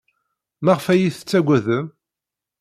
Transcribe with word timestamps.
Maɣef 0.63 0.85
ay 0.87 0.99
iyi-tettaggadem? 1.01 1.87